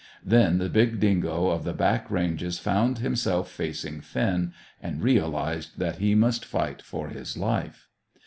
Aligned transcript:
Then 0.25 0.57
the 0.57 0.67
big 0.67 0.99
dingo 0.99 1.49
of 1.49 1.63
the 1.63 1.75
back 1.75 2.09
ranges 2.09 2.57
found 2.57 2.97
himself 2.97 3.51
facing 3.51 4.01
Finn, 4.01 4.51
and 4.81 5.03
realized 5.03 5.77
that 5.77 5.97
he 5.97 6.15
must 6.15 6.43
fight 6.43 6.81
for 6.81 7.09
his 7.09 7.37
life. 7.37 7.87